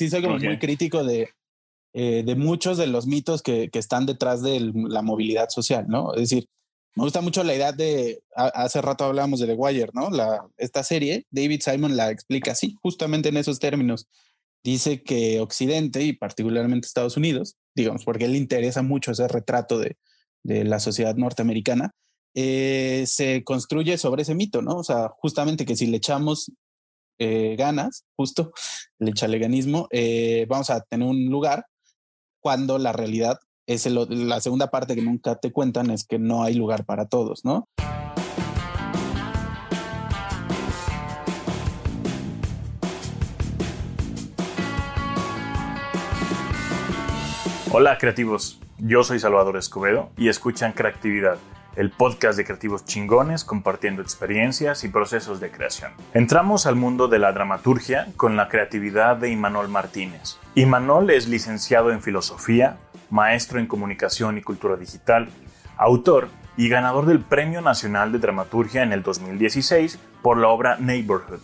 [0.00, 1.28] sí soy como muy crítico de,
[1.92, 6.14] eh, de muchos de los mitos que, que están detrás de la movilidad social, ¿no?
[6.14, 6.48] Es decir,
[6.96, 10.08] me gusta mucho la idea de, hace rato hablábamos de The Wire, ¿no?
[10.08, 14.08] La, esta serie, David Simon la explica así, justamente en esos términos.
[14.64, 19.98] Dice que Occidente y particularmente Estados Unidos, digamos, porque le interesa mucho ese retrato de,
[20.42, 21.90] de la sociedad norteamericana,
[22.34, 24.76] eh, se construye sobre ese mito, ¿no?
[24.76, 26.50] O sea, justamente que si le echamos
[27.20, 28.52] eh, ganas, justo,
[28.98, 31.66] el chaleganismo, eh, vamos a tener un lugar
[32.40, 36.54] cuando la realidad es la segunda parte que nunca te cuentan es que no hay
[36.54, 37.68] lugar para todos, ¿no?
[47.72, 51.36] Hola creativos, yo soy Salvador Escobedo y escuchan Creatividad,
[51.76, 55.92] el podcast de creativos chingones compartiendo experiencias y procesos de creación.
[56.14, 60.38] Entramos al mundo de la dramaturgia con la creatividad de Imanol Martínez.
[60.54, 62.78] Imanol es licenciado en filosofía,
[63.10, 65.28] maestro en comunicación y cultura digital,
[65.76, 71.40] autor y ganador del Premio Nacional de Dramaturgia en el 2016 por la obra Neighborhood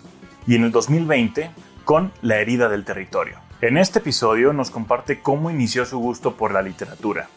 [0.46, 1.50] y en el 2020
[1.84, 3.38] con La herida del territorio.
[3.62, 7.28] En este episodio nos comparte cómo inició su gusto por la literatura,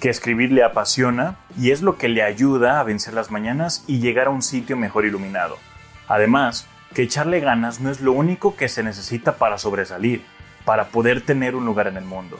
[0.00, 4.00] que escribir le apasiona y es lo que le ayuda a vencer las mañanas y
[4.00, 5.58] llegar a un sitio mejor iluminado.
[6.08, 10.22] Además, que echarle ganas no es lo único que se necesita para sobresalir,
[10.64, 12.38] para poder tener un lugar en el mundo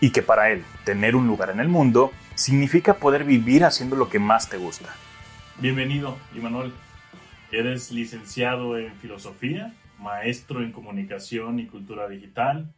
[0.00, 4.08] y que para él tener un lugar en el mundo significa poder vivir haciendo lo
[4.08, 4.88] que más te gusta.
[5.58, 6.72] Bienvenido, Imanol.
[7.52, 12.72] Eres licenciado en filosofía, maestro en comunicación y cultura digital,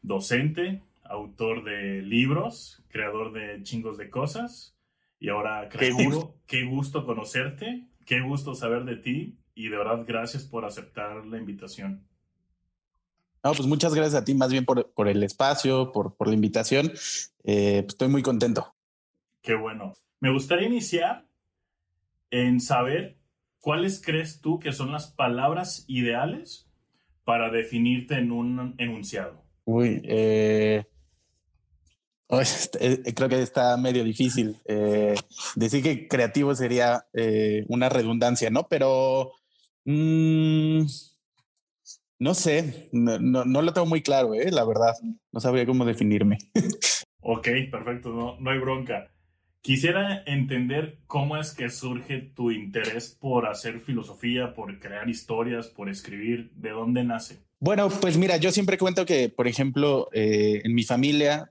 [0.00, 4.76] docente, autor de libros, creador de chingos de cosas
[5.18, 6.36] y ahora creativo.
[6.46, 11.38] Qué gusto conocerte, qué gusto saber de ti y de verdad gracias por aceptar la
[11.38, 12.06] invitación.
[13.42, 16.34] No, pues muchas gracias a ti, más bien por, por el espacio, por, por la
[16.34, 16.86] invitación.
[17.44, 18.74] Eh, pues estoy muy contento.
[19.40, 19.92] Qué bueno.
[20.18, 21.26] Me gustaría iniciar
[22.30, 23.18] en saber
[23.60, 26.68] cuáles crees tú que son las palabras ideales
[27.24, 29.44] para definirte en un enunciado.
[29.64, 30.84] Uy, eh,
[33.14, 34.56] creo que está medio difícil.
[35.54, 37.06] decir que creativo sería
[37.68, 38.66] una redundancia, ¿no?
[38.68, 39.32] Pero...
[39.84, 40.86] Mm,
[42.18, 44.50] no sé, no, no, lo tengo muy claro, ¿eh?
[44.50, 44.94] la verdad.
[45.32, 46.38] No sabría cómo definirme.
[47.20, 49.10] ok, perfecto, no, no hay bronca.
[49.60, 55.88] Quisiera entender cómo es que surge tu interés por hacer filosofía, por crear historias, por
[55.88, 56.52] escribir.
[56.54, 57.40] ¿De dónde nace?
[57.58, 61.50] Bueno, pues mira, yo siempre cuento que, por ejemplo, eh, en mi familia,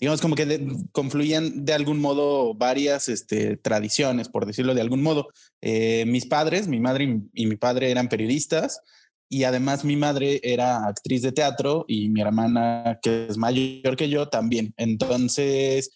[0.00, 5.28] digamos como que confluían de algún modo varias este, tradiciones, por decirlo de algún modo.
[5.60, 8.80] Eh, mis padres, mi madre y mi padre eran periodistas
[9.28, 14.08] y además mi madre era actriz de teatro y mi hermana, que es mayor que
[14.08, 14.72] yo, también.
[14.78, 15.90] Entonces,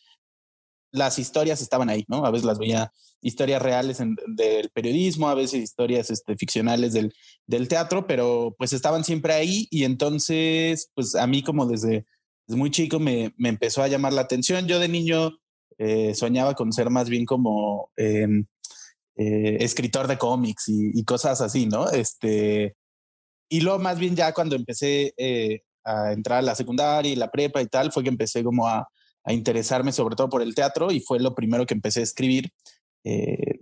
[0.93, 2.27] las historias estaban ahí, ¿no?
[2.27, 2.93] A veces las veía
[3.23, 7.13] historias reales del periodismo, a veces historias este, ficcionales del,
[7.47, 12.05] del, teatro, pero pues estaban siempre ahí y entonces, pues a mí como desde,
[12.49, 14.67] muy chico me, me, empezó a llamar la atención.
[14.67, 15.33] Yo de niño
[15.79, 18.47] eh, soñaba con ser más bien como em,
[19.17, 21.91] eh, escritor de cómics y, y, cosas así, ¿no?
[21.91, 22.77] Este,
[23.49, 27.31] y luego más bien ya cuando empecé eh, a entrar a la secundaria y la
[27.31, 28.89] prepa y tal, fue que empecé como a,
[29.25, 32.53] a, interesarme sobre todo por el teatro y fue lo primero que empecé a escribir.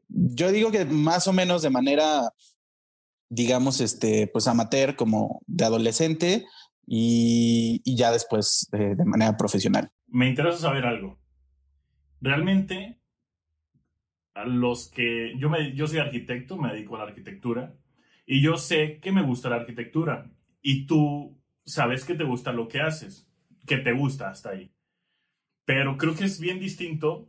[0.09, 2.31] Yo digo que más o menos de manera,
[3.28, 6.47] digamos, este, pues amateur, como de adolescente
[6.87, 9.91] y, y ya después de, de manera profesional.
[10.09, 11.19] Me interesa saber algo.
[12.20, 13.00] Realmente,
[14.34, 17.75] a los que yo, me, yo soy arquitecto, me dedico a la arquitectura
[18.26, 22.69] y yo sé que me gusta la arquitectura y tú sabes que te gusta lo
[22.69, 23.28] que haces,
[23.66, 24.72] que te gusta hasta ahí.
[25.64, 27.28] Pero creo que es bien distinto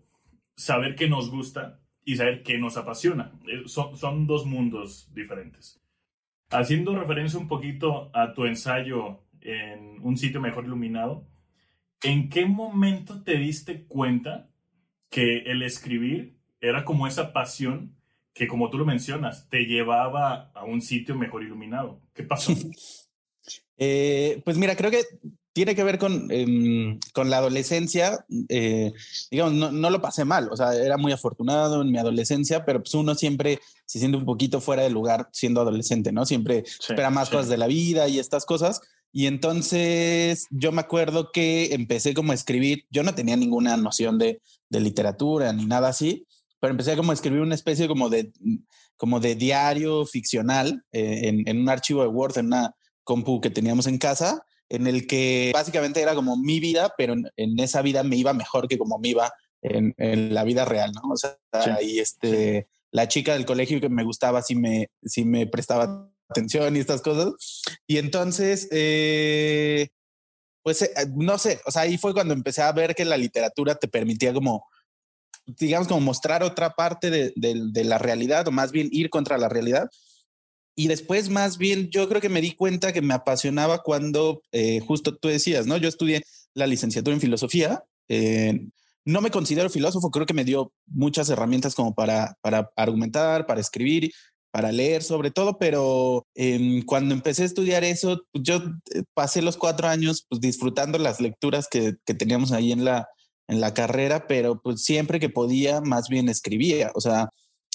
[0.56, 3.32] saber que nos gusta y saber que nos apasiona.
[3.48, 5.82] Eh, son, son dos mundos diferentes.
[6.50, 11.28] Haciendo referencia un poquito a tu ensayo en un sitio mejor iluminado,
[12.02, 14.50] ¿en qué momento te diste cuenta
[15.10, 17.96] que el escribir era como esa pasión
[18.34, 22.02] que como tú lo mencionas, te llevaba a un sitio mejor iluminado.
[22.14, 22.54] ¿Qué pasó?
[23.76, 25.04] Eh, pues mira, creo que
[25.52, 28.24] tiene que ver con, em, con la adolescencia.
[28.48, 28.94] Eh,
[29.32, 32.84] digamos, no, no, lo pasé mal, o sea, era muy afortunado en mi adolescencia, pero
[32.84, 36.24] pues uno siempre se siente un poquito fuera de lugar siendo adolescente, ¿no?
[36.26, 38.80] Siempre espera más cosas de la vida y estas cosas.
[39.16, 44.18] Y entonces yo me acuerdo que empecé como a escribir, yo no tenía ninguna noción
[44.18, 46.26] de, de literatura ni nada así,
[46.60, 48.34] pero empecé como a escribir una especie como de,
[48.98, 53.52] como de diario ficcional eh, en, en, un archivo de Word, en una compu que
[53.52, 58.02] teníamos en casa, en el que básicamente era como mi vida, pero en, esa vida
[58.02, 59.32] me iba mejor que como me iba
[59.62, 59.94] en,
[60.34, 61.02] la vida real, ¿no?
[61.12, 61.38] O sea,
[61.82, 66.76] y este, la chica del colegio que me gustaba sí me, sí me prestaba atención
[66.76, 67.34] y estas cosas.
[67.88, 69.90] Y entonces, eh,
[70.64, 73.76] pues, eh, no sé, o sea, ahí fue cuando empecé a ver que la literatura
[73.76, 74.66] te permitía como
[75.46, 79.50] digamos, como mostrar otra parte de, de, la realidad, o más bien ir contra la
[79.50, 79.90] realidad.
[80.76, 84.80] Y después, más bien, yo creo que me di cuenta que me apasionaba cuando, eh,
[84.80, 85.78] justo tú decías, ¿no?
[85.78, 87.84] Yo estudié la licenciatura en filosofía.
[88.10, 88.68] Eh,
[89.06, 93.60] no me considero filósofo, creo que me dio muchas herramientas como para, para argumentar, para
[93.60, 94.14] escribir,
[94.54, 98.58] para leer sobre todo, pero em, cuando empecé a estudiar eso, pues yo
[98.94, 103.08] eh, pasé los cuatro años pues, disfrutando las lecturas que, que teníamos ahí en la,
[103.48, 106.92] en la carrera, pero pues siempre que podía, más bien escribía.
[106.94, 107.32] O sea,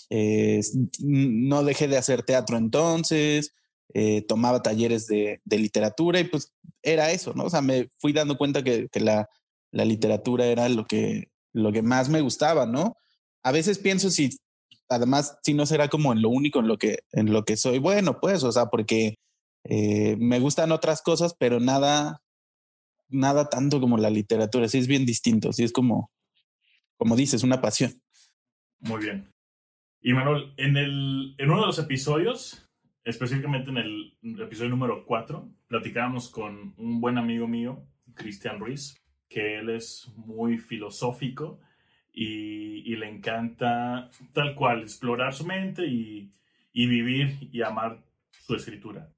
[0.08, 0.60] eh,
[1.00, 3.52] no dejé de hacer teatro entonces,
[3.92, 6.52] eh, tomaba talleres de, literatura y pues
[6.82, 7.46] era eso, ¿no?
[7.46, 9.28] O sea, me fui dando cuenta que, la,
[9.72, 12.96] literatura era lo que, lo que más me gustaba, ¿no?
[13.42, 14.30] A veces pienso si,
[14.88, 17.78] además, si no será como en lo único en lo que, en lo que soy
[17.78, 19.16] bueno, pues, o sea, porque
[19.64, 22.22] eh, me gustan otras cosas, pero nada,
[23.08, 26.10] nada tanto como la literatura, sí es bien distinto, sí es como,
[26.96, 27.92] como dices, una pasión.
[28.80, 29.30] Muy bien.
[30.00, 32.68] Y Manuel, en, el, en uno de los episodios,
[33.04, 37.84] específicamente en el episodio número 4, platicábamos con un buen amigo mío,
[38.14, 38.96] Cristian Ruiz,
[39.28, 41.60] que él es muy filosófico
[42.20, 46.32] y, le encanta tal cual explorar su mente y,
[46.72, 49.12] y vivir y amar su escritura.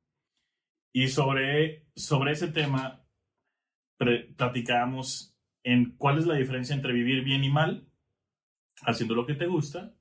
[0.92, 3.02] Y sobre, sobre ese tema
[4.36, 7.86] platicábamos en cuál es la diferencia entre vivir bien y mal,
[8.82, 9.94] haciendo lo que te gusta,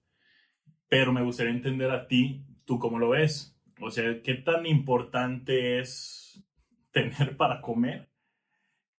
[0.90, 3.58] pero me gustaría entender a ti, tú cómo lo ves.
[3.80, 6.44] O sea, ¿qué tan importante es
[6.92, 8.10] tener para comer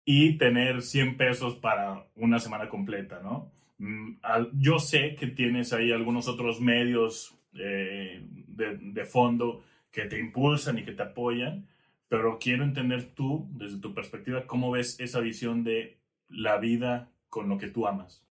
[0.05, 3.51] y tener 100 pesos para una semana completa, no?
[3.81, 4.19] Mm,
[4.59, 10.83] yo sé que tienes ahí algunos otros medios eh, de, fondo que te impulsan y
[10.83, 11.67] que te apoyan,
[12.07, 15.97] pero quiero entender tú, desde tu perspectiva, cómo ves esa visión de
[16.29, 18.23] la vida con lo que tú amas.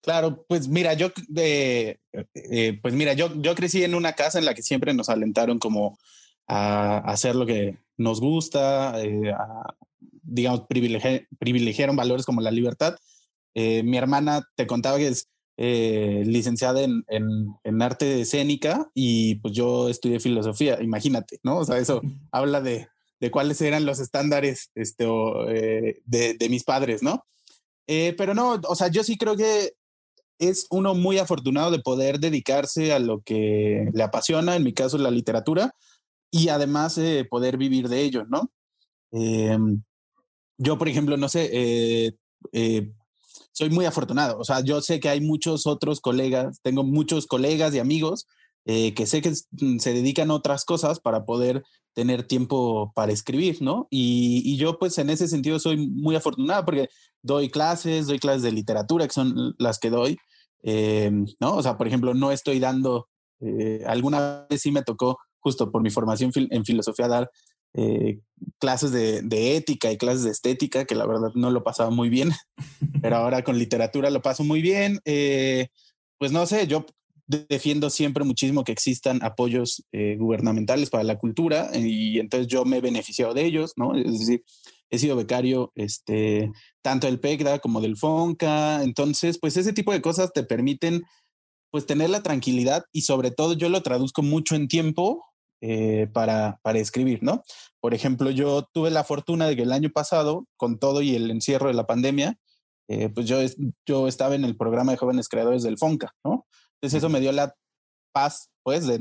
[0.00, 1.98] Claro, pues mira, yo, eh,
[2.34, 5.58] eh, pues mira, yo, yo crecí en una casa en la que siempre nos alentaron
[5.58, 5.98] como
[6.46, 9.34] a, hacer lo que nos gusta, eh,
[10.22, 12.96] digamos, privilegiaron valores como la libertad.
[13.54, 19.88] Mi hermana te contaba que es licenciada en, en, en, arte escénica y pues yo
[19.88, 21.58] estudié filosofía, imagínate, ¿no?
[21.58, 22.00] O sea, eso
[22.32, 22.88] habla de,
[23.22, 25.06] de cuáles eran los estándares este,
[25.48, 27.24] eh, de, mis padres, ¿no?
[27.86, 29.74] Eh, pero no, o sea, yo sí creo que
[30.40, 34.98] es uno muy afortunado de poder dedicarse a lo que le apasiona, en mi caso
[34.98, 35.72] la literatura,
[36.32, 38.50] y además eh, poder vivir de ello, ¿no?
[39.12, 39.84] Em,
[40.58, 42.16] yo, por ejemplo, no sé,
[43.52, 47.74] soy muy afortunado, o sea, yo sé que hay muchos otros colegas, tengo muchos colegas
[47.74, 48.26] y amigos
[48.64, 51.64] que sé que se dedican a otras cosas para poder
[51.94, 53.86] tener tiempo para escribir, ¿no?
[53.90, 56.88] Y, yo pues en ese sentido soy muy afortunado porque
[57.22, 60.18] doy clases, doy clases de literatura, que son las que doy,
[60.62, 61.10] eh,
[61.40, 61.56] ¿no?
[61.56, 63.08] O sea, por ejemplo, no estoy dando,
[63.40, 67.30] eh, alguna vez sí me tocó, justo por mi formación en filosofía, dar
[67.74, 68.20] eh,
[68.58, 72.08] clases de, de, ética y clases de estética, que la verdad no lo pasaba muy
[72.08, 72.30] bien,
[73.02, 75.00] pero ahora con literatura lo paso muy bien.
[76.18, 76.86] pues no sé, yo
[77.26, 82.78] defiendo siempre muchísimo que existan apoyos eh, gubernamentales para la cultura y entonces yo me
[82.78, 83.94] he beneficiado de ellos, ¿no?
[83.94, 84.44] Es decir,
[84.90, 86.52] he sido becario este,
[86.82, 91.02] tanto del PECDA como del FONCA, entonces pues ese tipo de cosas te permiten
[91.70, 95.24] pues tener la tranquilidad y sobre todo yo lo traduzco mucho en tiempo
[95.64, 97.44] eh, para, para escribir, ¿no?
[97.80, 101.30] Por ejemplo, yo tuve la fortuna de que el año pasado, con todo y el
[101.30, 102.36] encierro de la pandemia,
[102.88, 103.38] eh, pues yo,
[103.86, 106.48] yo estaba en el programa de jóvenes creadores del FONCA, ¿no?
[106.74, 107.54] Entonces eso me dio la
[108.12, 108.98] paz, pues, de,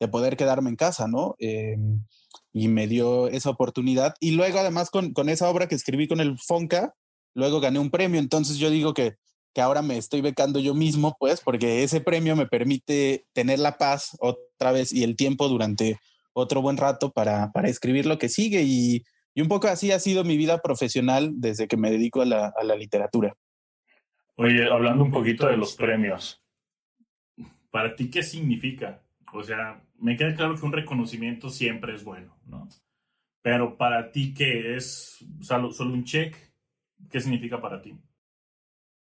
[0.00, 1.36] de, poder quedarme en casa, ¿no?
[1.38, 2.04] Em,
[2.52, 4.16] y me dio esa oportunidad.
[4.18, 6.94] Y luego, además, con, con, esa obra que escribí con el Fonca,
[7.32, 8.18] luego gané un premio.
[8.18, 9.18] Entonces yo digo que,
[9.56, 13.78] que ahora me estoy becando yo mismo, pues, porque ese premio me permite tener la
[13.78, 15.98] paz otra vez y el tiempo durante
[16.34, 18.64] otro buen rato para, para escribir lo que sigue.
[18.64, 19.02] Y,
[19.34, 22.52] y, un poco así ha sido mi vida profesional desde que me dedico a la,
[22.54, 23.34] a la literatura.
[24.34, 26.44] Oye, hablando un poquito de los premios,
[27.70, 29.00] ¿para ti qué significa?
[29.32, 32.68] O sea, me queda claro que un reconocimiento siempre es bueno, ¿no?
[33.40, 36.36] Pero para ti, ¿qué es solo, solo un check?
[37.10, 37.96] ¿Qué significa para ti?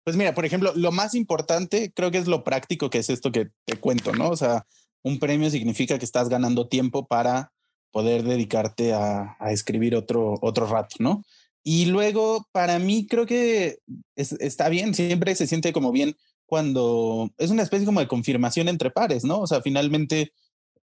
[0.03, 3.31] Pues mira, por ejemplo, lo más importante creo que es lo práctico que es esto
[3.31, 4.29] que te cuento, ¿no?
[4.29, 4.65] O sea,
[5.03, 7.51] un premio significa que estás ganando tiempo para
[7.91, 11.23] poder dedicarte a, escribir otro, otro rato, ¿no?
[11.63, 13.77] Y luego, para mí, creo que
[14.15, 16.15] está bien, siempre se siente como bien
[16.47, 19.41] cuando es una especie como de confirmación entre pares, ¿no?
[19.41, 20.33] O sea, finalmente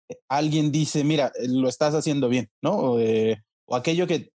[0.10, 2.72] eh, alguien dice, mira, eh, lo estás haciendo bien, ¿no?
[2.72, 3.00] O,
[3.66, 4.32] o aquello que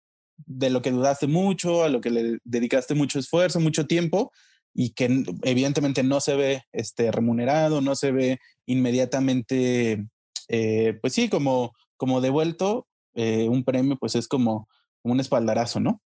[0.45, 4.33] de lo que dudaste mucho, a lo que le dedicaste mucho esfuerzo, mucho tiempo,
[4.79, 10.07] y que evidentemente no se ve este, remunerado, no se ve inmediatamente,
[10.49, 14.69] eh, pues sí, como, como devuelto, eh, un premio, pues es como
[15.03, 16.03] un espaldarazo, ¿no?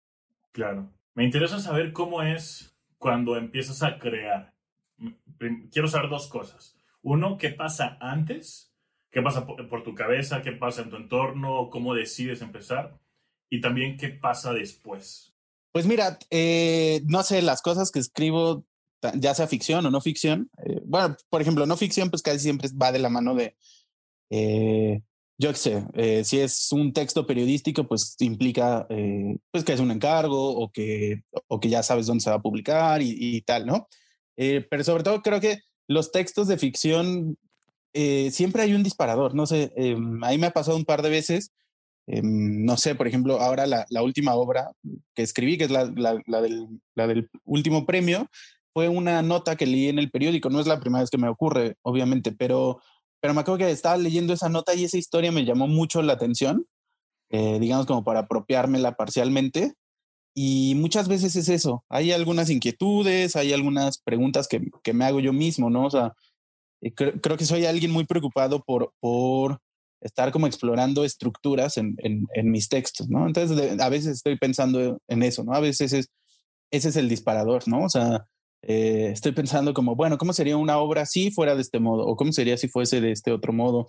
[0.52, 0.88] Claro.
[1.14, 4.54] Me interesa saber cómo es cuando empiezas a crear.
[5.72, 6.76] Quiero saber dos cosas.
[7.02, 8.72] Uno, ¿qué pasa antes?
[9.10, 10.42] ¿Qué pasa por tu cabeza?
[10.42, 11.70] ¿Qué pasa en tu entorno?
[11.70, 13.00] ¿Cómo decides empezar?
[13.48, 15.29] Y también, ¿qué pasa después?
[15.72, 18.64] Pues mira, eh, no sé, las cosas que escribo,
[19.14, 22.68] ya sea ficción o no ficción, eh, bueno, por ejemplo, no ficción, pues casi siempre
[22.80, 23.56] va de la mano de,
[24.30, 25.00] eh,
[25.38, 28.86] yo qué sé, si es un texto periodístico, pues implica
[29.50, 32.42] pues que es un encargo o que, o que ya sabes dónde se va a
[32.42, 33.88] publicar y, tal, ¿no?
[34.36, 37.38] pero sobre todo creo que los textos de ficción
[37.94, 39.72] siempre hay un disparador, no sé,
[40.22, 41.52] ahí me ha pasado un par de veces
[42.12, 44.72] Em, no sé, por ejemplo, ahora la, última obra
[45.14, 48.26] que escribí, que es la, del, último premio,
[48.74, 50.50] fue una nota que leí en el periódico.
[50.50, 52.80] No es la primera vez que me ocurre, obviamente, pero,
[53.20, 56.14] pero me acuerdo que estaba leyendo esa nota y esa historia me llamó mucho la
[56.14, 56.66] atención,
[57.30, 59.74] eh, digamos como para apropiármela parcialmente.
[60.34, 61.84] Y muchas veces es eso.
[61.88, 65.86] Hay algunas inquietudes, hay algunas preguntas que, que me hago yo mismo, ¿no?
[65.86, 66.14] O sea,
[66.80, 69.60] eh, creo, que soy alguien muy preocupado por
[70.00, 73.26] estar como explorando estructuras en, en, mis textos, ¿no?
[73.26, 75.52] Entonces, a veces estoy pensando en eso, ¿no?
[75.52, 76.08] A veces es,
[76.70, 77.84] ese es el disparador, ¿no?
[77.84, 78.26] O sea,
[78.62, 82.06] eh, estoy pensando como, bueno, ¿cómo sería una obra si fuera de este modo?
[82.06, 83.88] ¿O cómo sería si fuese de este otro modo?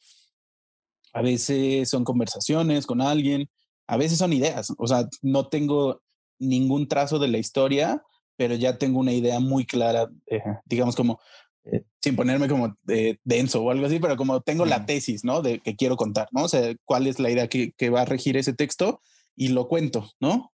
[1.13, 3.49] A veces son conversaciones con alguien,
[3.87, 6.01] a veces son ideas, o sea, no tengo
[6.39, 8.01] ningún trazo de la historia,
[8.37, 11.19] pero ya tengo una idea muy clara, eh, digamos como,
[12.01, 12.75] sin ponerme como
[13.23, 15.41] denso o algo así, pero como tengo la tesis, ¿no?
[15.41, 16.43] De que quiero contar, ¿no?
[16.43, 19.01] O sea, cuál es la idea que, que va a regir ese texto
[19.35, 20.51] y lo cuento, ¿no?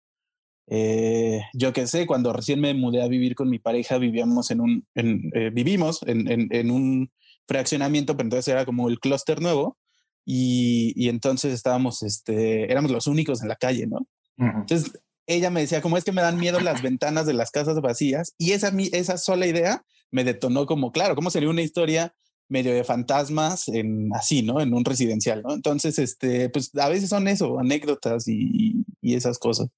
[0.70, 4.60] Eh, yo qué sé, cuando recién me mudé a vivir con mi pareja, vivíamos en
[4.60, 7.10] un, en, eh, vivimos en, en, en, un
[7.48, 9.78] fraccionamiento, pero entonces era como el clúster nuevo
[10.26, 14.08] y, y, entonces estábamos, este, éramos los únicos en la calle, ¿no?
[14.38, 14.92] Entonces
[15.26, 18.34] ella me decía, como es que me dan miedo las ventanas de las casas vacías
[18.38, 22.14] y esa, esa sola idea me detonó como, claro, ¿cómo sería una historia
[22.50, 24.62] medio de fantasmas en así, ¿no?
[24.62, 25.54] En un residencial, ¿no?
[25.54, 29.70] Entonces, este, pues a veces son eso, anécdotas y, esas cosas.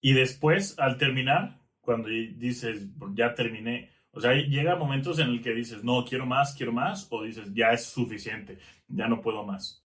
[0.00, 5.52] Y después, al terminar, cuando dices, ya terminé, o sea, llega momentos en el que
[5.52, 9.84] dices, no, quiero más, quiero más, o dices, ya es suficiente, ya no puedo más.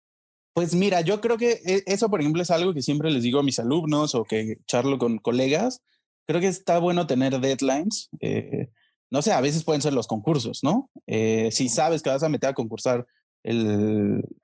[0.54, 3.40] Pues mira, yo creo que e, eso, por ejemplo, es algo que siempre les digo
[3.40, 5.82] a mis alumnos o que charlo con colegas.
[6.28, 8.10] Creo que está bueno tener deadlines.
[8.20, 8.70] Eh,
[9.12, 10.90] no sé, a veces pueden ser los concursos, ¿no?
[11.06, 13.06] Eh, si sabes que vas a meter a concursar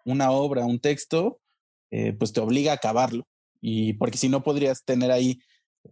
[0.05, 1.39] una obra, un texto,
[1.91, 3.25] eh, pues te obliga a acabarlo.
[3.61, 5.39] Y porque si no podrías tener ahí,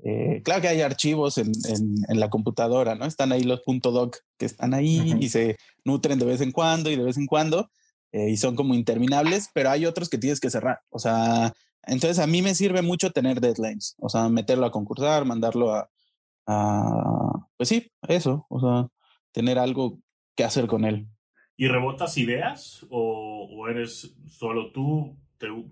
[0.04, 1.54] eh, claro que hay archivos en,
[2.10, 3.06] la computadora, ¿no?
[3.06, 5.56] Están ahí los .doc que están ahí y se
[5.86, 7.70] nutren de vez en cuando y de vez en cuando
[8.12, 10.80] y son como interminables, pero hay otros que tienes que cerrar.
[10.90, 11.52] O sea,
[11.84, 15.90] entonces a mí me sirve mucho tener deadlines, o sea, meterlo a concursar, mandarlo a,
[16.46, 18.88] pues sí, eso, o sea,
[19.32, 20.00] tener algo
[20.36, 21.08] que hacer con él.
[21.58, 25.18] ¿Y rebotas ideas o, eres solo tú?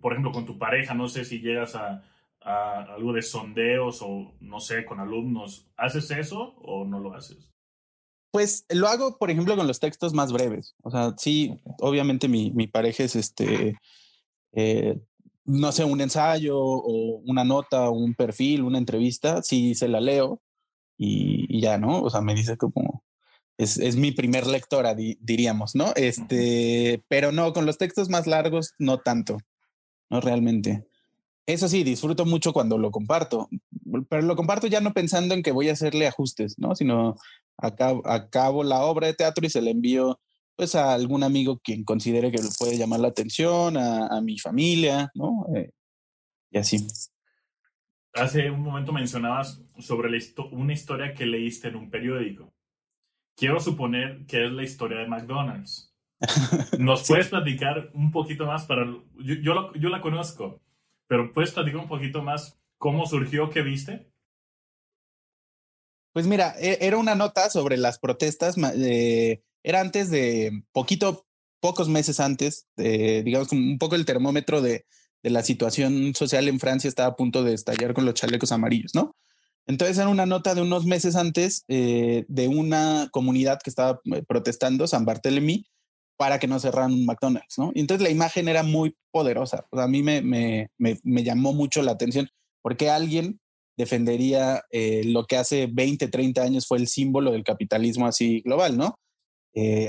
[0.01, 2.03] por ejemplo, con tu pareja, no sé si llegas a,
[2.41, 7.49] algo de sondeos o no sé, con alumnos, ¿haces eso o no lo haces?
[8.31, 10.75] Pues lo hago, por ejemplo, con los textos más breves.
[10.83, 13.77] O sea, sí, obviamente mi, mi pareja es este,
[14.51, 14.99] eh,
[15.45, 20.01] no sé, un ensayo o una nota o un perfil, una entrevista, sí se la
[20.01, 20.41] leo,
[20.97, 22.01] y, ya, ¿no?
[22.01, 23.03] O sea, me dice como,
[23.57, 25.93] es, es mi primer lectora, diríamos, ¿no?
[25.95, 29.37] Este, pero no, con los textos más largos, no tanto,
[30.09, 30.85] no realmente.
[31.45, 33.49] Eso sí, disfruto mucho cuando lo comparto,
[34.09, 36.75] pero lo comparto ya no pensando en que voy a hacerle ajustes, ¿no?
[36.75, 37.15] Sino
[37.57, 40.19] acabo, acabo la obra de teatro y se la envío
[40.55, 44.37] pues a algún amigo quien considere que le puede llamar la atención, a, a mi
[44.39, 45.45] familia, ¿no?
[45.55, 45.71] Eh,
[46.51, 46.87] y así.
[48.13, 50.09] Hace un momento mencionabas sobre
[50.51, 52.53] una historia que leíste en un periódico.
[53.35, 55.91] Quiero suponer que es la historia de McDonald's.
[56.77, 58.85] ¿Nos puedes platicar un poquito más para...
[59.17, 60.61] Yo, yo, la conozco,
[61.07, 64.07] pero ¿puedes platicar un poquito más cómo surgió, qué viste?
[66.13, 71.25] Pues mira, e, era una nota sobre las protestas, era antes de poquito,
[71.59, 74.85] pocos meses antes, digamos un poco el termómetro de,
[75.23, 78.93] de la situación social en Francia estaba a punto de estallar con los chalecos amarillos,
[78.93, 79.15] ¿no?
[79.65, 84.21] Entonces era una nota de unos meses antes eh, de una comunidad que estaba eh,
[84.27, 85.65] protestando, San Barthélemy,
[86.17, 87.71] para que no cerraran un McDonald's, ¿no?
[87.73, 89.65] Y entonces la imagen era muy poderosa.
[89.71, 90.69] a mí me,
[91.23, 92.29] llamó mucho la atención
[92.61, 93.39] porque alguien
[93.77, 98.77] defendería eh, lo que hace 20, 30 años fue el símbolo del capitalismo así global,
[98.77, 98.95] ¿no?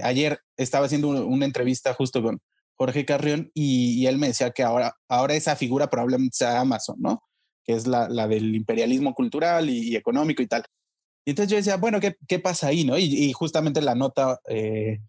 [0.02, 2.38] ayer estaba haciendo una entrevista justo con
[2.76, 7.22] Jorge Carrión y, él me decía que ahora, ahora esa figura probablemente sea Amazon, ¿no?
[7.64, 10.64] Que es la, la del imperialismo cultural y, económico y tal.
[11.24, 12.98] Y entonces yo decía, bueno, ¿qué, qué pasa ahí, no?
[12.98, 15.00] Y, justamente la nota eh,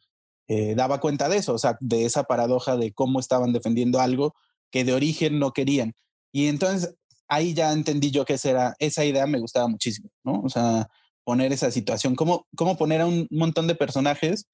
[0.48, 4.36] eh, daba cuenta de eso, o sea, de esa paradoja de cómo estaban defendiendo algo
[4.72, 5.94] que de origen no querían.
[6.32, 6.96] Y entonces
[7.28, 10.42] ahí ya entendí yo que esa, esa idea me gustaba muchísimo, ¿no?
[10.42, 10.88] O sea,
[11.24, 14.46] poner esa situación, cómo, cómo poner a un montón de personajes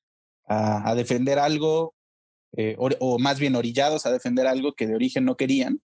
[0.48, 1.94] a defender algo
[2.58, 5.82] eh, o, más bien orillados a defender algo que de origen no querían.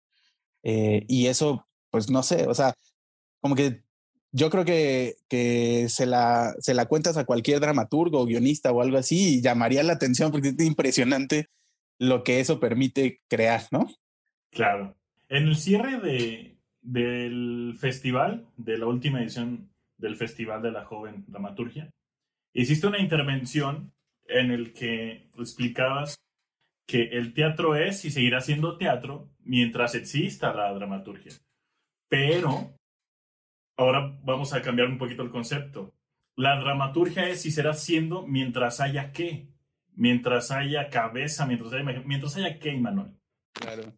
[0.62, 2.75] Eh, y eso, pues no sé, o sea,
[3.40, 3.82] como que
[4.32, 8.82] yo creo que, que se, la, se la cuentas a cualquier dramaturgo o guionista o
[8.82, 11.49] algo así y llamaría la atención porque es impresionante
[11.99, 13.87] lo que eso permite crear, ¿no?
[14.50, 14.96] Claro.
[15.28, 21.25] En el cierre de, del festival, de la última edición del Festival de la Joven
[21.26, 21.90] Dramaturgia,
[22.52, 23.92] hiciste una intervención
[24.28, 26.16] en el que explicabas
[26.86, 31.32] que el teatro es y seguirá siendo teatro mientras exista la dramaturgia.
[32.08, 32.78] Pero
[33.76, 35.92] ahora vamos a cambiar un poquito el concepto.
[36.36, 39.48] La dramaturgia es y será siendo mientras haya qué,
[39.94, 43.12] mientras haya cabeza, mientras haya, mientras haya qué, Manuel.
[43.52, 43.94] Claro.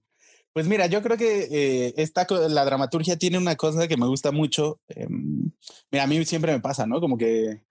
[0.52, 4.32] Pues mira, yo creo que eh, esta, la dramaturgia tiene una cosa que me gusta
[4.32, 4.80] mucho.
[4.88, 5.52] Em,
[5.90, 7.00] mira, a mí siempre me pasa, ¿no?
[7.00, 7.62] Como que eh,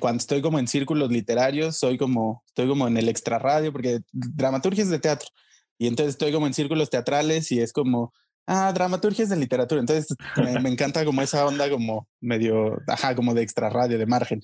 [0.00, 4.00] cuando estoy como en círculos literarios, soy como, estoy como en el extra radio, porque
[4.12, 5.28] dramaturgia es de teatro.
[5.78, 8.12] Y entonces estoy como en círculos teatrales y es como,
[8.46, 9.80] ah, dramaturgia es de literatura.
[9.80, 10.14] Entonces
[10.62, 14.42] me, encanta como esa onda como medio, ajá, como de extra radio, de margen.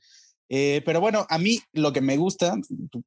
[0.49, 2.55] Eh, pero bueno, a mí lo que me gusta,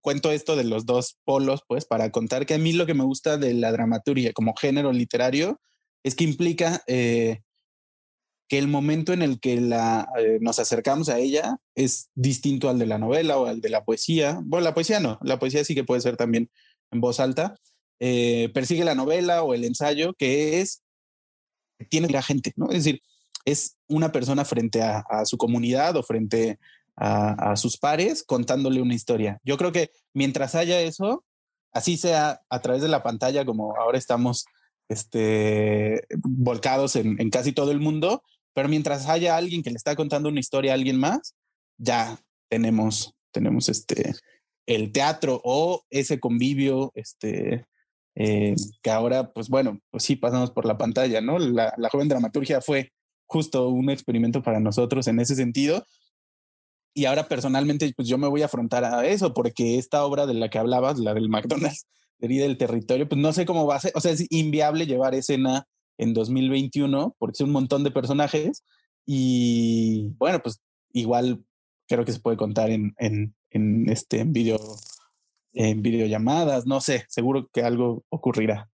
[0.01, 3.03] cuento esto de los dos polos, pues para contar que a mí lo que me
[3.03, 5.61] gusta de la dramaturgia como género literario
[6.03, 7.41] es que implica eh,
[8.47, 12.77] que el momento en el que la, eh, nos acercamos a ella es distinto al
[12.77, 14.39] de la novela o al de la poesía.
[14.43, 16.49] Bueno, la poesía no, la poesía sí que puede ser también
[16.91, 17.55] en voz alta.
[17.99, 20.83] Eh, persigue la novela o el ensayo, que es,
[21.89, 22.67] tiene la gente, ¿no?
[22.69, 23.01] Es decir,
[23.45, 26.59] es una persona frente a, su comunidad o frente
[26.95, 29.39] a, a, sus pares contándole una historia.
[29.43, 31.23] Yo creo que mientras haya eso,
[31.71, 34.45] así sea a través de la pantalla, como ahora estamos
[34.89, 38.23] este, volcados en, en casi todo el mundo,
[38.55, 41.35] pero mientras haya alguien que le está contando una historia a alguien más,
[41.77, 42.17] ya
[42.49, 44.15] tenemos, tenemos este,
[44.65, 47.65] el teatro o ese convivio, este,
[48.15, 51.37] eh, que ahora, pues bueno, pues sí pasamos por la pantalla, ¿no?
[51.37, 52.93] La, la, joven dramaturgia fue
[53.27, 55.85] justo un experimento para nosotros en ese sentido.
[56.93, 60.33] Y ahora personalmente, pues yo me voy a afrontar a eso, porque esta obra de
[60.33, 61.87] la que hablabas, la del McDonald's,
[62.19, 65.13] herida del territorio, pues no sé cómo va a ser, o sea, es inviable llevar
[65.13, 68.63] escena en 2021, porque son un montón de personajes.
[69.05, 71.43] Y bueno, pues igual
[71.87, 74.59] creo que se puede contar en, en, en este en video,
[75.53, 78.69] en videollamadas, no sé, seguro que algo ocurrirá.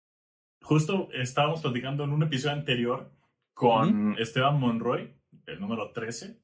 [0.61, 3.11] Justo estábamos platicando en un episodio anterior
[3.53, 5.13] con Esteban Monroy,
[5.47, 6.39] el número 13,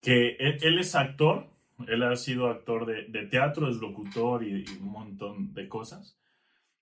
[0.00, 1.50] que él, es actor,
[1.86, 6.18] él ha sido actor de, de teatro, es locutor y, y, un montón de cosas,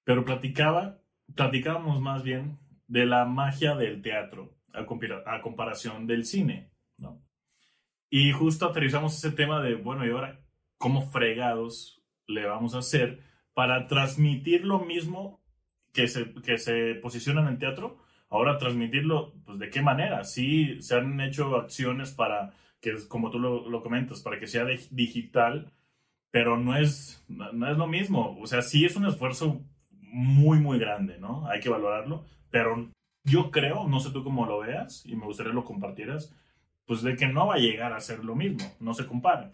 [0.04, 0.98] pero platicaba,
[1.34, 7.22] platicábamos más bien de la magia del teatro a, comparación del cine, ¿no?
[8.10, 10.40] Y justo aterrizamos ese tema de, bueno, y ahora,
[10.78, 13.20] ¿cómo fregados le vamos a hacer
[13.54, 15.42] para transmitir lo mismo
[15.92, 17.98] que se, que se posiciona en teatro?
[18.28, 20.24] Ahora transmitirlo, pues de qué manera.
[20.24, 24.64] Sí, se han hecho acciones para que, como tú lo, lo comentas, para que sea
[24.90, 25.72] digital,
[26.30, 28.36] pero no es, no es lo mismo.
[28.40, 31.46] O sea, sí es un esfuerzo muy, muy grande, ¿no?
[31.48, 32.88] Hay que valorarlo, pero
[33.24, 36.32] yo creo, no sé tú cómo lo veas, y me gustaría lo compartieras,
[36.86, 39.52] pues de que no va a llegar a ser lo mismo, no se compara.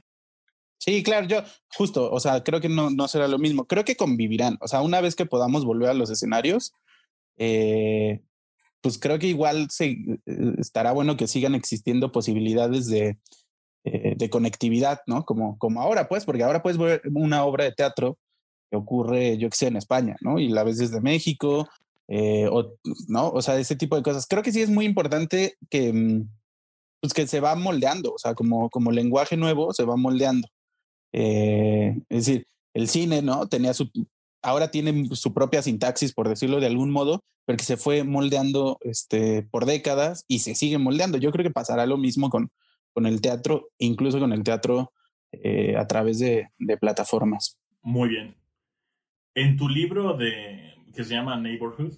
[0.76, 1.42] Sí, claro, yo
[1.74, 4.82] justo, o sea, creo que no, no será lo mismo, creo que convivirán, o sea,
[4.82, 6.74] una vez que podamos volver a los escenarios,
[7.38, 8.20] eh,
[8.82, 10.18] pues creo que igual se, eh,
[10.58, 13.16] estará bueno que sigan existiendo posibilidades de,
[13.84, 15.24] eh, de conectividad, ¿no?
[15.24, 18.18] Como, como ahora, pues, porque ahora puedes ver una obra de teatro
[18.70, 20.38] que ocurre, yo que sé, en España, ¿no?
[20.38, 21.66] Y la ves desde México,
[22.12, 22.74] eh, o,
[23.06, 23.30] ¿no?
[23.30, 24.26] O sea, ese tipo de cosas.
[24.26, 26.28] Creo que sí es muy importante que, mm,
[27.00, 30.48] pues que se va moldeando, o sea, como, como lenguaje nuevo se va moldeando.
[31.12, 33.48] Eh, es decir, el cine, ¿no?
[33.48, 33.90] Tenía su,
[34.42, 38.78] ahora tiene su propia sintaxis, por decirlo de algún modo, pero que se fue moldeando
[38.80, 41.16] este, por décadas y se sigue moldeando.
[41.16, 42.50] Yo creo que pasará lo mismo con,
[42.92, 44.92] con el teatro, incluso con el teatro
[45.30, 47.56] eh, a través de, de, plataformas.
[47.82, 48.34] Muy bien.
[49.36, 51.92] En tu libro de, que se llama Neighborhood,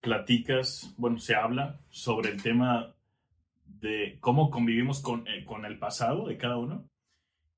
[0.00, 2.94] platicas, bueno, se habla sobre el tema
[3.64, 6.88] de cómo convivimos con, eh, con el pasado de cada uno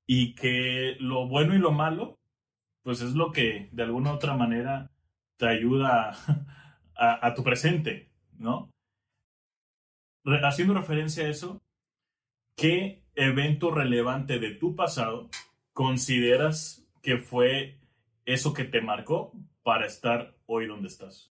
[0.05, 2.19] y que lo bueno y lo malo,
[2.83, 4.91] pues es lo que de alguna u otra manera
[5.37, 6.11] te ayuda
[6.95, 8.69] a, a tu presente, ¿no?
[10.25, 11.61] Haciendo referencia a eso,
[12.55, 15.29] ¿qué evento relevante de tu pasado
[15.73, 17.77] consideras que fue
[18.25, 21.31] eso que te marcó para estar hoy donde estás?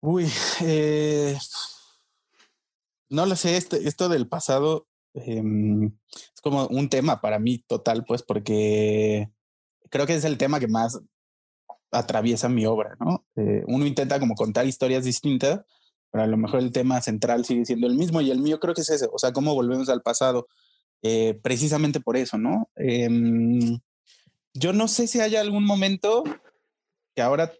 [0.00, 0.26] Uy,
[0.62, 1.36] eh,
[3.10, 8.04] no lo sé, este, esto del pasado em, es como un tema para mí total,
[8.06, 9.28] pues, porque
[9.90, 11.00] creo que es el tema que más
[11.90, 13.26] atraviesa mi obra, ¿no?
[13.36, 15.60] Eh, uno intenta como contar historias distintas,
[16.10, 18.74] pero a lo mejor el tema central sigue siendo el mismo y el mío creo
[18.74, 20.46] que es ese, o sea, cómo volvemos al pasado,
[21.02, 22.70] eh, precisamente por eso, ¿no?
[22.76, 23.78] Em,
[24.54, 26.24] yo no sé si hay algún momento
[27.14, 27.52] que ahora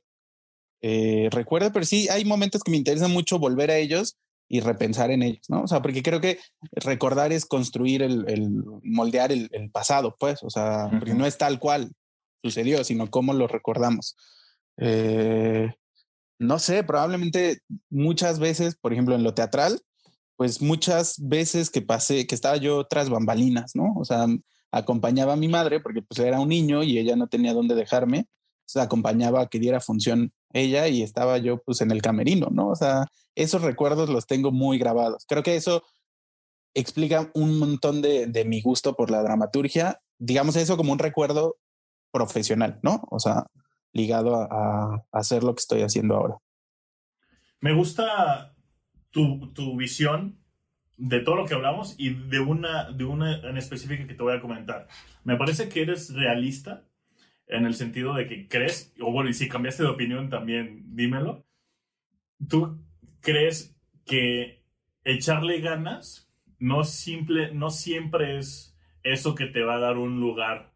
[0.83, 5.11] eh, recuerdo, pero sí hay momentos que me interesan mucho volver a ellos y repensar
[5.11, 5.63] en ellos, ¿no?
[5.63, 6.39] O sea, porque creo que
[6.73, 8.51] recordar es construir el, el
[8.83, 10.99] moldear el, el, pasado, pues, o sea, uh -huh.
[10.99, 11.93] porque no es tal cual
[12.43, 14.17] sucedió, sino cómo lo recordamos.
[14.79, 15.73] Eh,
[16.39, 19.81] no sé, probablemente muchas veces, por ejemplo, en lo teatral,
[20.37, 23.93] pues muchas veces que pasé, que estaba yo tras bambalinas, ¿no?
[23.97, 24.27] O sea,
[24.73, 28.27] acompañaba a mi madre porque pues era un niño y ella no tenía dónde dejarme,
[28.71, 32.69] sea, acompañaba a que diera función ella y estaba yo pues en el camerino, ¿no?
[32.69, 35.25] O sea, esos recuerdos los tengo muy grabados.
[35.27, 35.83] Creo que eso
[36.75, 41.57] explica un montón de, de mi gusto por la dramaturgia, digamos eso como un recuerdo
[42.13, 43.03] profesional, ¿no?
[43.11, 43.47] O sea,
[43.93, 46.39] ligado a, a, hacer lo que estoy haciendo ahora.
[47.61, 48.55] Me gusta
[49.11, 50.40] tu, tu, visión
[51.01, 54.37] de todo lo que hablamos y de una, de una en específica que te voy
[54.37, 54.87] a comentar.
[55.25, 56.85] Me parece que eres realista
[57.47, 61.47] en el sentido de que crees, o bueno, y si cambiaste de opinión también, dímelo.
[62.49, 62.85] ¿Tú
[63.21, 64.63] crees que
[65.05, 70.75] echarle ganas no, simple, no siempre es eso que te va a dar un lugar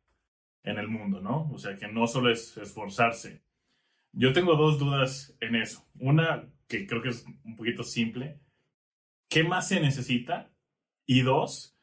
[0.62, 1.50] en el mundo, ¿no?
[1.52, 3.42] O sea, que no solo es esforzarse.
[4.12, 5.86] Yo tengo dos dudas en eso.
[6.00, 8.40] Una que creo que es un poquito simple.
[9.34, 10.48] ¿Qué más se necesita?
[11.08, 11.76] Y dos,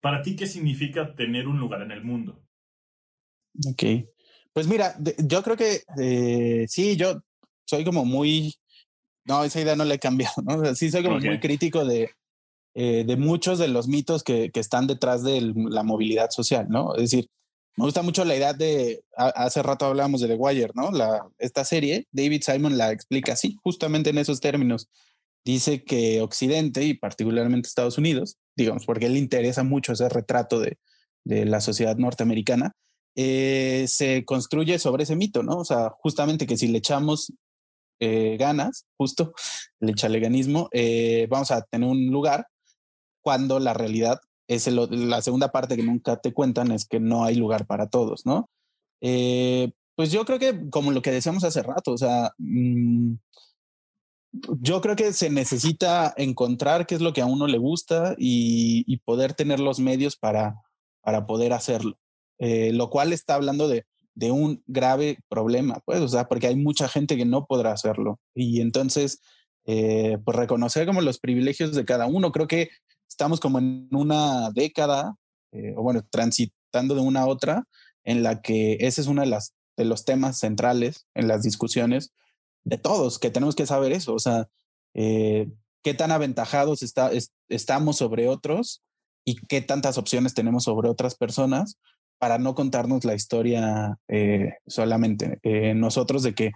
[0.00, 2.42] para ti, ¿qué significa tener un lugar en el mundo?
[3.68, 3.82] Ok.
[4.54, 7.20] Pues mira, yo creo que eh, sí, yo
[7.66, 8.54] soy como muy,
[9.26, 10.56] no, esa idea no la he cambiado, ¿no?
[10.56, 11.28] O sea, sí soy como okay.
[11.28, 12.08] muy crítico de,
[12.72, 16.94] eh, de muchos de los mitos que, que están detrás de la movilidad social, ¿no?
[16.94, 17.28] Es decir,
[17.76, 20.90] me gusta mucho la idea de, hace rato hablábamos de The Wire, ¿no?
[20.90, 24.88] La, esta serie, David Simon la explica así, justamente en esos términos.
[25.48, 30.60] Dice que Occidente y particularmente Estados Unidos, digamos, porque él le interesa mucho ese retrato
[30.60, 30.76] de,
[31.24, 32.76] la sociedad norteamericana,
[33.16, 35.56] eh, se construye sobre ese mito, ¿no?
[35.60, 37.32] O sea, justamente que si le echamos
[37.98, 39.32] eh, ganas, justo,
[39.80, 42.46] el echaleganismo, eh, vamos a tener un lugar
[43.22, 47.36] cuando la realidad es la segunda parte que nunca te cuentan es que no hay
[47.36, 48.50] lugar para todos, ¿no?
[49.00, 53.14] Eh, pues yo creo que como lo que decíamos hace rato, o sea, mmm,
[54.60, 58.84] yo creo que se necesita encontrar qué es lo que a uno le gusta y,
[58.86, 60.56] y poder tener los medios para,
[61.02, 61.98] para poder hacerlo,
[62.38, 66.56] eh, lo cual está hablando de, de un grave problema, pues, o sea, porque hay
[66.56, 68.18] mucha gente que no podrá hacerlo.
[68.34, 69.20] Y entonces,
[69.64, 72.68] eh, pues reconocer como los privilegios de cada uno, creo que
[73.08, 75.14] estamos como en una década,
[75.52, 77.64] eh, o bueno, transitando de una a otra,
[78.02, 82.12] en la que ese es uno de, las, de los temas centrales en las discusiones
[82.64, 84.48] de todos, que tenemos que saber eso, o sea,
[84.94, 85.48] eh,
[85.82, 88.82] qué tan aventajados está, es, estamos sobre otros
[89.24, 91.78] y qué tantas opciones tenemos sobre otras personas
[92.18, 96.52] para no contarnos la historia eh, solamente eh, nosotros de que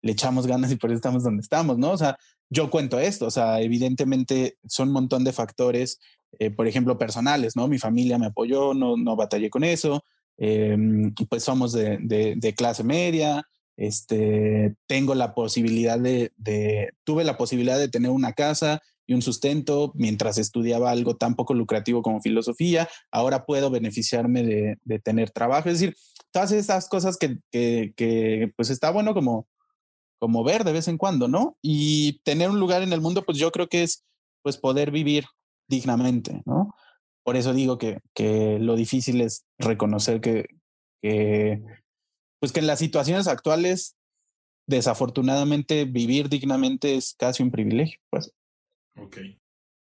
[0.00, 1.92] le echamos ganas y por eso estamos donde estamos, ¿no?
[1.92, 2.16] O sea,
[2.50, 6.00] yo cuento esto, o sea, evidentemente son un montón de factores,
[6.56, 7.68] por ejemplo, personales, ¿no?
[7.68, 10.02] Mi familia me apoyó, no, no batallé con eso,
[10.38, 10.76] eh,
[11.28, 11.98] pues somos de,
[12.36, 16.32] de, clase media, este, tengo la posibilidad de,
[17.04, 21.54] tuve la posibilidad de tener una casa y un sustento mientras estudiaba algo tan poco
[21.54, 24.42] lucrativo como filosofía, ahora puedo beneficiarme
[24.84, 25.96] de, tener trabajo, es decir,
[26.30, 29.46] todas esas cosas que, pues está bueno como
[30.18, 31.56] como ver de vez en cuando, ¿no?
[31.62, 34.04] Y tener un lugar en el mundo, pues yo creo que es
[34.42, 35.24] pues poder vivir
[35.66, 36.72] dignamente, ¿no?
[37.24, 40.46] Por eso digo que, que lo difícil es reconocer que,
[42.42, 43.96] pues que en las situaciones actuales,
[44.66, 48.32] desafortunadamente, vivir dignamente es casi un privilegio, pues.
[48.96, 49.18] Ok,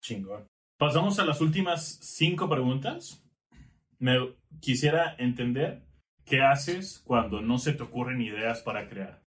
[0.03, 0.47] chingón.
[0.79, 3.25] Pasamos a las últimas cinco preguntas.
[3.99, 5.87] Me quisiera entender
[6.27, 9.23] qué haces cuando no se te ocurren ideas para crear.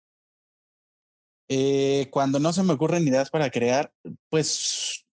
[1.49, 3.93] Eh, cuando no se me ocurren ideas para crear,
[4.29, 5.05] pues,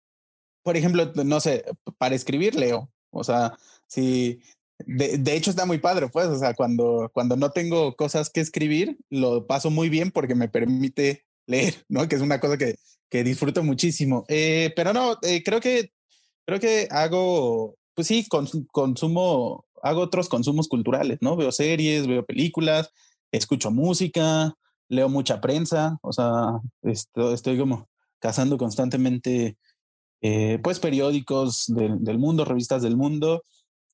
[0.63, 1.67] por ejemplo, no sé,
[1.99, 2.91] para escribir leo.
[3.11, 4.41] O sea, si,
[4.79, 8.41] de, de, hecho está muy padre, pues, o sea, cuando, cuando no tengo cosas que
[8.41, 12.09] escribir, lo paso muy bien porque me permite leer, ¿no?
[12.09, 12.77] Que es una cosa que,
[13.09, 14.25] que disfruto muchísimo.
[14.29, 15.93] Eh, pero no, eh, creo que,
[16.45, 18.27] creo que hago, pues sí,
[18.73, 21.37] consumo, hago otros consumos culturales, ¿no?
[21.37, 22.91] Veo series, veo películas,
[23.33, 24.55] escucho música,
[24.89, 29.57] leo mucha prensa, o sea, estoy, como cazando constantemente,
[30.21, 33.43] eh, pues, periódicos del, mundo, revistas del mundo,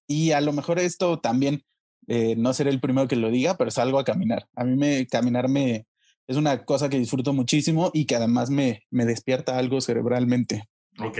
[0.06, 1.62] y a lo mejor esto también,
[2.06, 4.48] eh, no seré el primero que lo diga, pero salgo a caminar.
[4.54, 5.86] A mí me, caminar me,
[6.26, 10.68] es una cosa que disfruto muchísimo y que además me, me despierta algo cerebralmente.
[10.98, 11.18] Ok.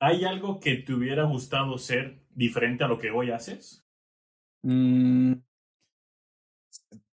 [0.00, 3.84] ¿Hay algo que te hubiera gustado ser diferente a lo que hoy haces?
[4.62, 5.34] Mm,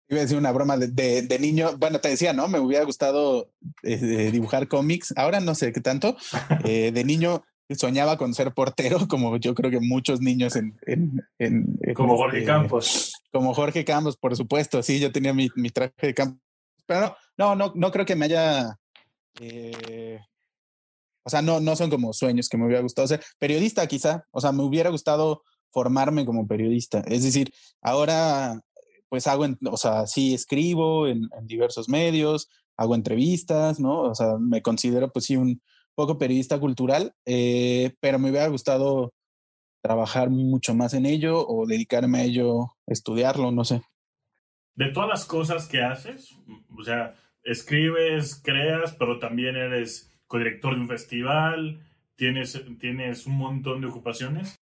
[0.08, 1.76] Iba a decir una broma de, de, de, niño.
[1.78, 2.46] Bueno, te decía, ¿no?
[2.46, 3.50] Me hubiera gustado
[3.82, 5.12] eh, dibujar cómics.
[5.16, 6.16] Ahora no sé qué tanto.
[6.64, 10.78] Eh, de niño soñaba con ser portero, como yo creo que muchos niños en...
[10.86, 13.12] en, en, en como Jorge este, Campos.
[13.32, 14.82] Como Jorge Campos, por supuesto.
[14.82, 16.40] Sí, yo tenía mi, mi traje de campo.
[16.86, 18.78] Pero no, no, no, creo que me haya...
[19.40, 20.20] Eh,
[21.24, 23.24] o sea, no, no son como sueños que me hubiera gustado ser.
[23.38, 24.24] Periodista quizá.
[24.30, 27.00] O sea, me hubiera gustado formarme como periodista.
[27.00, 27.52] Es decir,
[27.82, 28.60] ahora
[29.08, 34.02] pues hago, en, o sea, sí escribo en, en, diversos medios, hago entrevistas, ¿no?
[34.02, 35.60] O sea, me considero pues sí un
[35.96, 39.12] poco periodista cultural, eh, pero me hubiera gustado
[39.82, 43.82] trabajar mucho más en ello o dedicarme a ello, estudiarlo, no sé.
[44.74, 46.36] De todas las cosas que haces,
[46.76, 51.80] o sea, escribes, creas, pero también eres codirector de un festival,
[52.14, 54.56] tienes, tienes un montón de ocupaciones.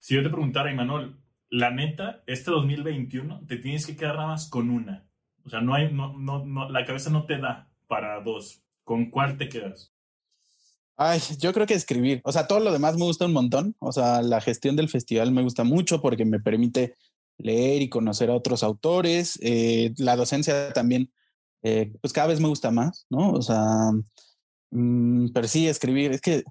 [0.00, 4.50] Si yo te preguntara, Imanol, la neta, este 2021 te tienes que quedar nada más
[4.50, 5.08] con una.
[5.44, 8.62] O sea, no hay, no, no, no, la cabeza no te da para dos.
[8.84, 9.94] ¿Con cuál te quedas?
[11.00, 12.20] Ay, yo creo que escribir.
[12.24, 13.76] O sea, todo lo demás me gusta un montón.
[13.78, 16.96] O sea, la gestión del festival me gusta mucho porque me permite
[17.38, 19.38] leer y conocer a otros autores.
[19.40, 21.12] Eh, la docencia también,
[21.62, 23.30] eh, pues cada vez me gusta más, ¿no?
[23.30, 23.92] O sea,
[24.72, 26.12] mmm, pero sí, escribir.
[26.12, 26.42] Es que,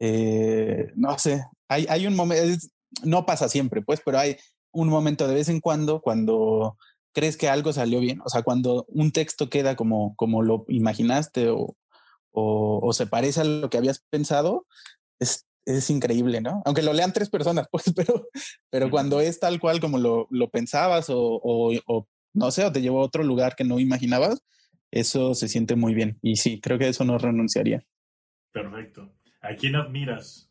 [0.00, 2.66] eh, no sé, hay, hay un momento,
[3.04, 4.36] no pasa siempre, pues, pero hay
[4.72, 6.78] un momento de vez en cuando cuando
[7.12, 11.50] crees que algo salió bien, o sea, cuando un texto queda como, como lo imaginaste
[11.50, 11.76] o,
[12.38, 14.66] o, o se parece a lo que habías pensado,
[15.18, 16.62] es, es, increíble, ¿no?
[16.64, 18.28] Aunque lo lean tres personas, pues, pero,
[18.70, 22.72] pero cuando es tal cual como lo, lo pensabas o, o, o, no sé, o
[22.72, 24.40] te llevó a otro lugar que no imaginabas,
[24.90, 26.18] eso se siente muy bien.
[26.22, 27.84] Y sí, creo que eso no renunciaría.
[28.52, 29.12] Perfecto.
[29.40, 30.48] ¿A quién admiras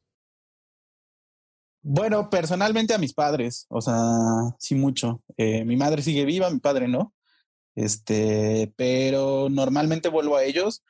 [1.89, 3.95] bueno, personalmente a mis padres, o sea,
[4.59, 5.23] sí mucho.
[5.37, 7.13] Eh, mi madre sigue viva, mi padre no.
[7.75, 10.83] Este, pero normalmente vuelvo a ellos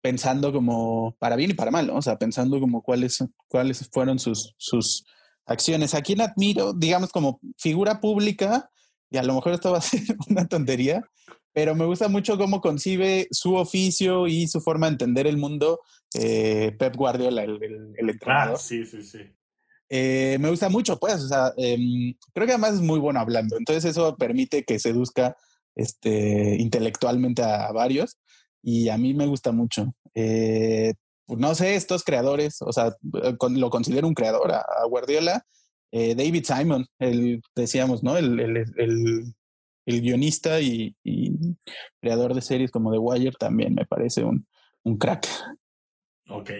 [0.00, 1.96] pensando como para bien y para mal, ¿no?
[1.96, 5.04] O sea, pensando como cuáles, cuáles fueron sus, sus
[5.46, 5.94] acciones.
[5.94, 6.72] ¿A quién admiro?
[6.72, 8.70] Digamos como figura pública,
[9.10, 11.02] y a lo mejor esto va a ser una tontería,
[11.52, 15.80] pero me gusta mucho cómo concibe su oficio y su forma de entender el mundo
[16.14, 18.54] eh, Pep Guardiola, el, el, el entrenador.
[18.54, 19.18] Ah, sí, sí, sí.
[19.90, 23.56] Eh, me gusta mucho, pues, o sea, eh, creo que además es muy bueno hablando,
[23.56, 25.34] entonces eso permite que seduzca
[25.74, 28.18] este, intelectualmente a, a varios
[28.68, 29.94] y a mí me gusta mucho.
[30.14, 30.94] Eh,
[31.26, 32.94] no sé, estos creadores, o sea,
[33.38, 35.44] con, lo considero un creador a, a Guardiola.
[35.90, 38.18] David Simon, el, decíamos, ¿no?
[38.18, 39.34] El, el, el,
[39.86, 41.32] el guionista y, y,
[41.98, 44.46] creador de series como The Wire también me parece un,
[44.84, 45.26] un crack.
[46.28, 46.50] Ok.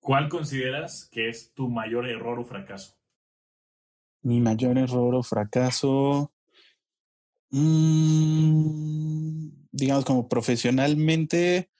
[0.00, 2.94] ¿Cuál consideras que es tu mayor error o fracaso?
[4.22, 6.32] Mi mayor error o fracaso,
[7.50, 11.70] mmm, digamos como profesionalmente,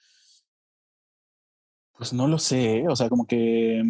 [1.97, 3.83] pues no lo sé, o sea, como que,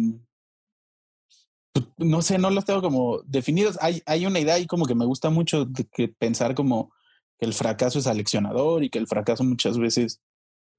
[1.72, 3.78] pues, no sé, no los tengo como definidos.
[3.80, 6.92] Hay, hay una idea ahí como que me gusta mucho de pensar como
[7.38, 10.20] que el fracaso es aleccionador y que el fracaso muchas veces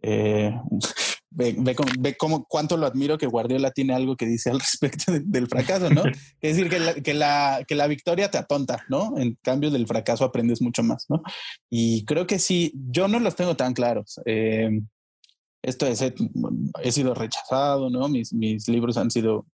[0.01, 0.53] eh,
[1.31, 5.11] ve, ve, ve cómo, cuánto lo admiro que Guardiola tiene algo que dice al respecto
[5.11, 6.03] de, del fracaso, ¿no?
[6.05, 9.17] es decir, que la, que, la, que la victoria te atonta, ¿no?
[9.17, 11.23] En cambio del fracaso aprendes mucho más, ¿no?
[11.69, 14.19] Y creo que sí, yo no los tengo tan claros.
[14.25, 14.81] Eh,
[15.63, 18.07] esto es, he sido rechazado, ¿no?
[18.09, 19.45] Mis, mis libros han sido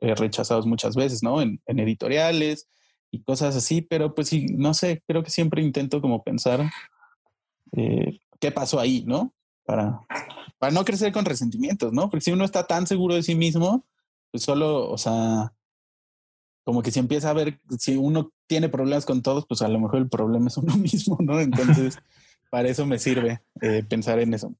[0.00, 1.42] eh, rechazados muchas veces, ¿no?
[1.42, 2.68] En, en editoriales
[3.10, 6.70] y cosas así, pero pues sí, no sé, creo que siempre intento como pensar
[7.72, 9.34] eh, qué pasó ahí, ¿no?
[9.66, 10.00] Para,
[10.58, 12.08] para no crecer con resentimientos, ¿no?
[12.08, 13.84] Porque si uno está tan seguro de sí mismo,
[14.30, 15.52] pues solo, o sea,
[16.64, 19.78] como que si empieza a ver, si uno tiene problemas con todos, pues a lo
[19.78, 21.40] mejor el problema es uno mismo, ¿no?
[21.40, 21.98] Entonces,
[22.50, 24.54] para eso me sirve eh, pensar en eso.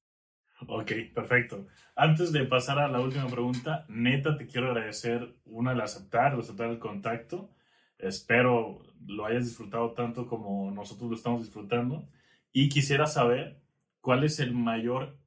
[0.68, 1.66] Ok, perfecto.
[1.94, 6.40] Antes de pasar a la última pregunta, neta, te quiero agradecer, una, el aceptar, el
[6.40, 7.50] aceptar el contacto.
[7.98, 12.08] Espero lo hayas disfrutado tanto como nosotros lo estamos disfrutando.
[12.52, 13.60] Y quisiera saber
[14.06, 15.18] cuál es el mayor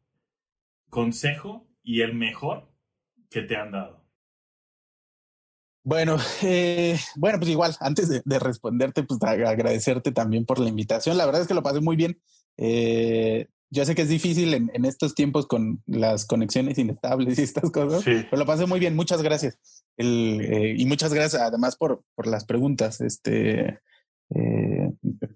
[0.89, 2.71] consejo y el mejor
[3.29, 4.05] que te han dado.
[5.83, 11.17] Bueno, eh, bueno, pues igual, antes de, responderte, pues agradecerte también por la invitación.
[11.17, 12.21] La verdad es que lo pasé muy bien.
[12.55, 17.71] Eh, yo sé que es difícil en, estos tiempos con las conexiones inestables y estas
[17.71, 18.95] cosas, pero lo pasé muy bien.
[18.95, 19.59] Muchas gracias.
[19.97, 23.01] Eh, y muchas gracias además por, por las preguntas.
[23.01, 23.81] Este,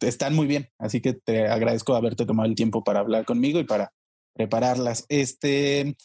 [0.03, 3.63] están muy bien, así que te agradezco haberte tomado el tiempo para hablar conmigo y
[3.63, 3.91] para
[4.33, 5.05] prepararlas.
[5.09, 5.95] Este,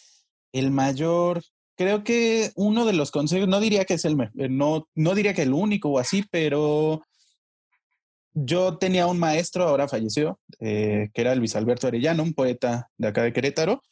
[0.53, 1.43] el mayor,
[1.77, 5.35] creo que uno de los consejos, no diría que es el, eh, no, no diría
[5.35, 7.03] que el único o así, pero
[8.35, 13.09] yo tenía un maestro, ahora falleció, eh, que era Luis Alberto Arellano, un poeta de
[13.09, 13.83] acá de Querétaro,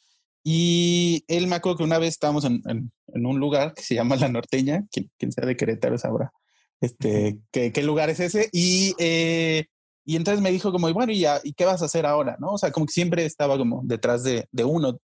[0.45, 4.29] y él me acuerdo que una vez estábamos en, un lugar que se llama La
[4.29, 6.33] Norteña, quien, sea de Querétaro sabrá
[6.81, 9.67] este, qué, qué lugar es ese, y, eh,
[10.09, 12.37] y entonces me dijo como, bueno, ¿y, ¿y qué vas a hacer ahora?
[12.39, 12.53] ¿no?
[12.53, 14.99] O sea, como que siempre estaba como detrás de, de uno.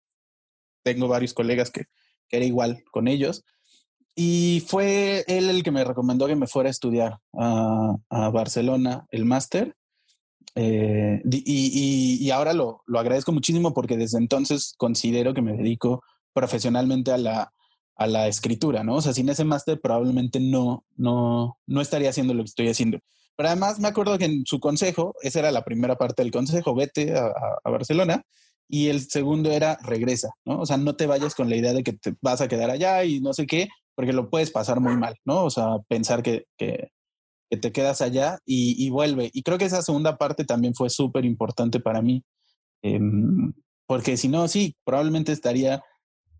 [0.84, 1.86] Tengo varios colegas que,
[2.30, 3.44] era igual con ellos.
[4.14, 7.98] Y fue él el que me recomendó que me fuera a estudiar a,
[8.30, 9.74] Barcelona el máster.
[10.54, 17.18] Eh, y, ahora lo, agradezco muchísimo porque desde entonces considero que me dedico profesionalmente a
[17.18, 17.52] la,
[17.96, 18.94] a la escritura, ¿no?
[18.94, 23.00] O sea, sin ese máster probablemente no, no, no estaría haciendo lo que estoy haciendo.
[23.36, 26.74] Pero además me acuerdo que en su consejo, esa era la primera parte del consejo,
[26.74, 27.32] vete a,
[27.64, 28.22] Barcelona
[28.68, 30.60] y el segundo era regresa, ¿no?
[30.60, 33.04] O sea, no te vayas con la idea de que te vas a quedar allá
[33.04, 35.44] y no sé qué, porque lo puedes pasar muy mal, ¿no?
[35.44, 36.90] O sea, pensar que, que,
[37.60, 39.30] te quedas allá y, vuelve.
[39.34, 42.24] Y creo que esa segunda parte también fue súper importante para mí,
[42.82, 43.52] em,
[43.86, 45.82] porque si no, sí, probablemente estaría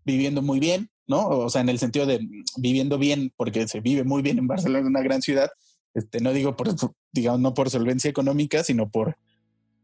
[0.05, 1.27] viviendo muy bien, ¿no?
[1.27, 2.19] O sea, en el sentido de
[2.57, 5.49] viviendo bien, porque se vive muy bien en Barcelona, una gran ciudad.
[5.93, 6.69] Este, no digo por,
[7.11, 9.17] digamos, no por solvencia económica, sino por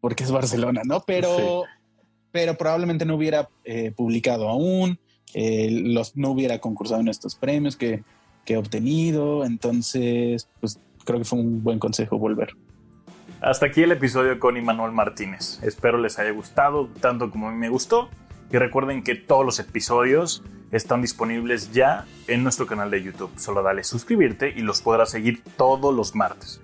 [0.02, 1.04] porque es Barcelona, ¿no?
[1.06, 1.66] Pero
[2.32, 5.00] pero probablemente no hubiera eh, publicado aún,
[5.34, 8.04] eh, los, no hubiera concursado en estos premios que,
[8.46, 9.46] que he obtenido.
[9.46, 12.56] Entonces, pues creo que fue un buen consejo volver.
[13.42, 15.60] Hasta aquí el episodio con Immanuel Martínez.
[15.64, 18.10] Espero les haya gustado tanto como a mí me gustó.
[18.52, 23.32] Y recuerden que todos los episodios están disponibles ya en nuestro canal de YouTube.
[23.38, 26.62] Solo dale suscribirte y los podrás seguir todos los martes.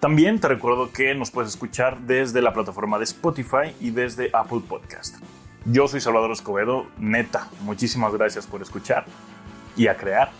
[0.00, 4.60] También te recuerdo que nos puedes escuchar desde la plataforma de Spotify y desde Apple
[4.68, 5.16] Podcast.
[5.64, 9.04] Yo soy Salvador Escobedo, neta, muchísimas gracias por escuchar
[9.76, 10.30] y a crear.